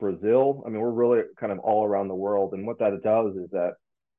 Brazil. 0.02 0.64
I 0.66 0.68
mean, 0.68 0.80
we're 0.80 0.90
really 0.90 1.22
kind 1.38 1.52
of 1.52 1.60
all 1.60 1.86
around 1.86 2.08
the 2.08 2.14
world. 2.14 2.54
And 2.54 2.66
what 2.66 2.80
that 2.80 2.90
does 3.04 3.36
is 3.36 3.48
that 3.52 3.74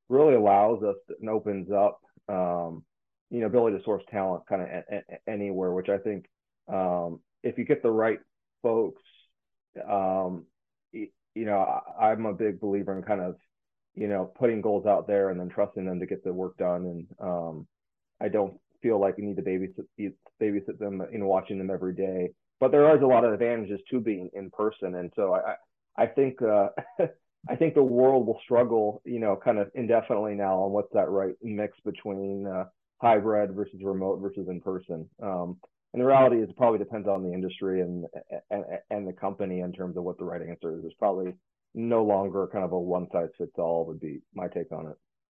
really 0.07 0.33
allows 0.33 0.81
us 0.81 0.95
and 1.19 1.29
opens 1.29 1.69
up, 1.71 1.99
um, 2.29 2.85
you 3.29 3.41
know, 3.41 3.47
ability 3.47 3.77
to 3.77 3.83
source 3.83 4.03
talent 4.09 4.43
kind 4.47 4.61
of 4.61 4.67
a- 4.69 4.95
a- 4.95 5.29
anywhere, 5.29 5.73
which 5.73 5.89
I 5.89 5.97
think 5.97 6.25
um, 6.69 7.19
if 7.43 7.57
you 7.57 7.65
get 7.65 7.83
the 7.83 7.91
right 7.91 8.19
folks, 8.61 9.01
um, 9.85 10.45
you 10.93 11.45
know, 11.45 11.59
I, 11.59 12.11
I'm 12.11 12.25
a 12.25 12.33
big 12.33 12.61
believer 12.61 12.95
in 12.97 13.03
kind 13.03 13.19
of, 13.19 13.35
you 13.93 14.07
know, 14.07 14.31
putting 14.39 14.61
goals 14.61 14.85
out 14.85 15.05
there 15.05 15.31
and 15.31 15.39
then 15.39 15.49
trusting 15.49 15.85
them 15.85 15.99
to 15.99 16.05
get 16.05 16.23
the 16.23 16.31
work 16.31 16.55
done. 16.57 16.85
And 16.85 17.07
um, 17.19 17.67
I 18.21 18.29
don't 18.29 18.57
feel 18.81 19.01
like 19.01 19.15
you 19.17 19.25
need 19.25 19.35
to 19.35 19.43
babysit 19.43 20.13
babysit 20.41 20.79
them, 20.79 21.05
you 21.11 21.19
know, 21.19 21.27
watching 21.27 21.57
them 21.57 21.69
every 21.69 21.93
day 21.93 22.29
but 22.63 22.71
there 22.71 22.95
is 22.95 23.01
a 23.01 23.05
lot 23.05 23.25
of 23.25 23.33
advantages 23.33 23.81
to 23.91 23.99
being 23.99 24.29
in 24.33 24.49
person, 24.49 24.95
and 24.95 25.11
so 25.17 25.33
I 25.35 25.55
I 25.97 26.07
think 26.07 26.41
uh, 26.41 26.69
I 27.49 27.55
think 27.55 27.73
the 27.73 27.83
world 27.83 28.25
will 28.25 28.39
struggle, 28.43 29.01
you 29.05 29.19
know, 29.19 29.37
kind 29.43 29.57
of 29.59 29.69
indefinitely 29.75 30.35
now 30.35 30.59
on 30.59 30.71
what's 30.71 30.93
that 30.93 31.09
right 31.09 31.35
mix 31.41 31.77
between 31.83 32.47
uh, 32.47 32.65
hybrid 33.01 33.53
versus 33.53 33.81
remote 33.83 34.21
versus 34.21 34.47
in 34.49 34.61
person. 34.61 35.09
Um, 35.21 35.57
and 35.93 36.01
the 36.01 36.05
reality 36.05 36.37
is, 36.37 36.49
it 36.49 36.57
probably 36.57 36.79
depends 36.79 37.07
on 37.07 37.21
the 37.21 37.31
industry 37.31 37.81
and, 37.81 38.05
and 38.49 38.63
and 38.89 39.07
the 39.07 39.13
company 39.13 39.59
in 39.59 39.73
terms 39.73 39.97
of 39.97 40.03
what 40.03 40.17
the 40.17 40.23
right 40.23 40.41
answer 40.41 40.75
is. 40.75 40.81
There's 40.81 40.93
probably 40.97 41.33
no 41.75 42.03
longer 42.03 42.47
kind 42.51 42.63
of 42.63 42.71
a 42.71 42.79
one 42.79 43.07
size 43.11 43.29
fits 43.37 43.51
all 43.57 43.85
would 43.87 43.99
be 43.99 44.21
my 44.33 44.47
take 44.47 44.71
on 44.71 44.87
it. 44.87 44.95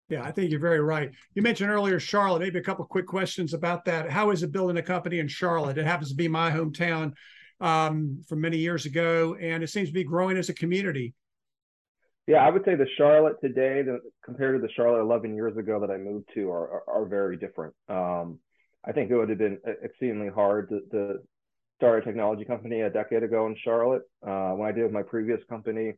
Yeah, 0.08 0.22
I 0.22 0.30
think 0.30 0.50
you're 0.50 0.60
very 0.60 0.80
right. 0.80 1.10
You 1.34 1.42
mentioned 1.42 1.70
earlier 1.70 1.98
Charlotte. 1.98 2.40
Maybe 2.40 2.60
a 2.60 2.62
couple 2.62 2.84
quick 2.84 3.06
questions 3.06 3.54
about 3.54 3.84
that. 3.86 4.10
How 4.10 4.30
is 4.30 4.42
it 4.42 4.52
building 4.52 4.76
a 4.76 4.82
company 4.82 5.18
in 5.18 5.26
Charlotte? 5.26 5.78
It 5.78 5.86
happens 5.86 6.10
to 6.10 6.16
be 6.16 6.28
my 6.28 6.50
hometown 6.50 7.12
um, 7.60 8.22
from 8.28 8.40
many 8.40 8.58
years 8.58 8.86
ago, 8.86 9.36
and 9.40 9.62
it 9.62 9.68
seems 9.68 9.88
to 9.88 9.94
be 9.94 10.04
growing 10.04 10.36
as 10.36 10.48
a 10.48 10.54
community. 10.54 11.14
Yeah, 12.26 12.38
I 12.38 12.50
would 12.50 12.64
say 12.64 12.74
the 12.74 12.88
Charlotte 12.96 13.36
today, 13.40 13.82
the, 13.82 14.00
compared 14.24 14.60
to 14.60 14.66
the 14.66 14.72
Charlotte 14.72 15.02
11 15.02 15.36
years 15.36 15.56
ago 15.56 15.80
that 15.80 15.90
I 15.90 15.96
moved 15.96 16.28
to, 16.34 16.50
are 16.50 16.68
are, 16.68 16.82
are 16.88 17.06
very 17.06 17.36
different. 17.36 17.74
Um, 17.88 18.40
I 18.84 18.92
think 18.92 19.10
it 19.10 19.16
would 19.16 19.28
have 19.28 19.38
been 19.38 19.58
exceedingly 19.82 20.28
hard 20.28 20.68
to, 20.70 20.80
to, 20.92 21.18
start 21.76 22.02
a 22.02 22.06
technology 22.06 22.42
company 22.42 22.80
a 22.80 22.88
decade 22.88 23.22
ago 23.22 23.46
in 23.46 23.54
Charlotte. 23.62 24.00
Uh, 24.26 24.52
when 24.52 24.66
I 24.66 24.72
did 24.72 24.84
with 24.84 24.92
my 24.92 25.02
previous 25.02 25.40
company 25.46 25.92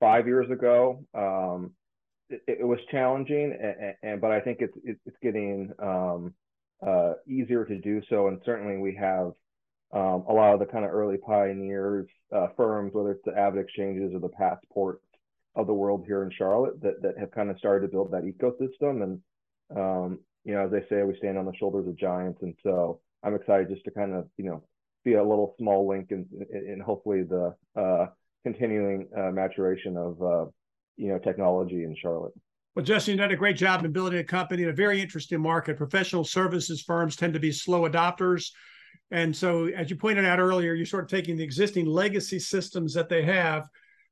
five 0.00 0.26
years 0.26 0.50
ago, 0.50 1.04
um, 1.14 1.72
it, 2.30 2.40
it, 2.46 2.66
was 2.66 2.78
challenging, 2.90 3.54
and, 3.62 3.94
and, 4.02 4.20
but 4.22 4.30
I 4.30 4.40
think 4.40 4.58
it's 4.60 4.76
it's 4.84 5.16
getting 5.22 5.70
um, 5.78 6.32
uh, 6.86 7.12
easier 7.26 7.66
to 7.66 7.78
do 7.78 8.00
so. 8.08 8.28
And 8.28 8.40
certainly, 8.44 8.78
we 8.78 8.94
have 8.94 9.32
um, 9.92 10.24
a 10.28 10.32
lot 10.32 10.52
of 10.52 10.60
the 10.60 10.66
kind 10.66 10.84
of 10.84 10.92
early 10.92 11.16
pioneers 11.16 12.06
uh, 12.34 12.48
firms, 12.56 12.92
whether 12.92 13.12
it's 13.12 13.24
the 13.24 13.30
AvidXchanges 13.32 14.14
or 14.14 14.18
the 14.18 14.28
Passports 14.28 15.04
of 15.54 15.66
the 15.66 15.72
world 15.72 16.04
here 16.06 16.22
in 16.22 16.30
Charlotte, 16.30 16.80
that 16.82 17.00
that 17.02 17.18
have 17.18 17.30
kind 17.30 17.50
of 17.50 17.58
started 17.58 17.86
to 17.86 17.92
build 17.92 18.12
that 18.12 18.24
ecosystem. 18.24 19.02
And 19.02 19.20
um, 19.74 20.18
you 20.44 20.54
know, 20.54 20.66
as 20.66 20.70
they 20.70 20.84
say, 20.88 21.02
we 21.02 21.16
stand 21.16 21.38
on 21.38 21.46
the 21.46 21.56
shoulders 21.58 21.88
of 21.88 21.96
giants. 21.96 22.40
And 22.42 22.54
so 22.62 23.00
I'm 23.22 23.34
excited 23.34 23.68
just 23.68 23.84
to 23.84 23.90
kind 23.90 24.14
of 24.14 24.28
you 24.36 24.44
know 24.44 24.62
be 25.04 25.14
a 25.14 25.24
little 25.24 25.54
small 25.58 25.88
link 25.88 26.10
in 26.10 26.26
in, 26.50 26.80
hopefully 26.80 27.22
the 27.22 27.54
uh, 27.74 28.06
continuing 28.44 29.08
uh, 29.16 29.30
maturation 29.30 29.96
of 29.96 30.22
uh, 30.22 30.50
you 30.96 31.08
know 31.08 31.18
technology 31.18 31.84
in 31.84 31.96
Charlotte. 32.00 32.34
Well, 32.74 32.84
Justin, 32.84 33.16
you 33.16 33.20
did 33.22 33.32
a 33.32 33.36
great 33.36 33.56
job 33.56 33.84
in 33.84 33.92
building 33.92 34.20
a 34.20 34.24
company 34.24 34.64
in 34.64 34.68
a 34.68 34.74
very 34.74 35.00
interesting 35.00 35.40
market. 35.40 35.78
Professional 35.78 36.24
services 36.24 36.82
firms 36.82 37.16
tend 37.16 37.32
to 37.32 37.40
be 37.40 37.50
slow 37.50 37.88
adopters. 37.88 38.50
And 39.10 39.34
so, 39.34 39.66
as 39.66 39.88
you 39.88 39.96
pointed 39.96 40.24
out 40.24 40.38
earlier, 40.38 40.74
you're 40.74 40.86
sort 40.86 41.04
of 41.04 41.10
taking 41.10 41.36
the 41.36 41.44
existing 41.44 41.86
legacy 41.86 42.38
systems 42.38 42.92
that 42.94 43.08
they 43.08 43.22
have, 43.22 43.68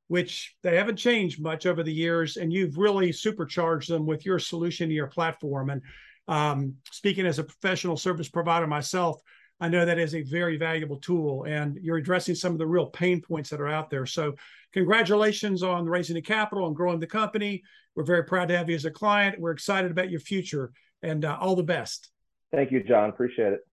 which 0.07 0.55
they 0.63 0.75
haven't 0.75 0.95
changed 0.97 1.41
much 1.41 1.65
over 1.65 1.83
the 1.83 1.93
years, 1.93 2.37
and 2.37 2.51
you've 2.51 2.77
really 2.77 3.11
supercharged 3.11 3.89
them 3.89 4.05
with 4.05 4.25
your 4.25 4.39
solution 4.39 4.89
to 4.89 4.95
your 4.95 5.07
platform. 5.07 5.69
And 5.69 5.81
um, 6.27 6.75
speaking 6.91 7.27
as 7.27 7.37
a 7.37 7.43
professional 7.43 7.95
service 7.95 8.27
provider 8.27 8.65
myself, 8.65 9.21
I 9.59 9.69
know 9.69 9.85
that 9.85 9.99
is 9.99 10.15
a 10.15 10.23
very 10.23 10.57
valuable 10.57 10.97
tool, 10.97 11.43
and 11.43 11.77
you're 11.81 11.97
addressing 11.97 12.35
some 12.35 12.51
of 12.51 12.57
the 12.57 12.67
real 12.67 12.87
pain 12.87 13.21
points 13.21 13.49
that 13.51 13.61
are 13.61 13.67
out 13.67 13.89
there. 13.89 14.05
So, 14.07 14.33
congratulations 14.73 15.61
on 15.61 15.85
raising 15.85 16.15
the 16.15 16.21
capital 16.21 16.65
and 16.65 16.75
growing 16.75 16.99
the 16.99 17.07
company. 17.07 17.63
We're 17.95 18.03
very 18.03 18.23
proud 18.23 18.47
to 18.49 18.57
have 18.57 18.69
you 18.69 18.75
as 18.75 18.85
a 18.85 18.91
client. 18.91 19.39
We're 19.39 19.51
excited 19.51 19.91
about 19.91 20.09
your 20.09 20.19
future, 20.19 20.71
and 21.03 21.23
uh, 21.23 21.37
all 21.39 21.55
the 21.55 21.63
best. 21.63 22.09
Thank 22.51 22.71
you, 22.71 22.81
John. 22.81 23.09
Appreciate 23.09 23.53
it. 23.53 23.67